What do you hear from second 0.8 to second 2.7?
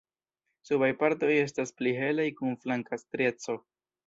partoj estas pli helaj kun